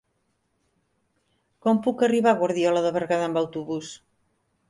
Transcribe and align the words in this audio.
Com 1.65 1.83
puc 1.87 2.01
arribar 2.09 2.33
a 2.33 2.39
Guardiola 2.41 2.83
de 2.87 2.93
Berguedà 2.97 3.27
amb 3.31 3.43
autobús? 3.43 3.93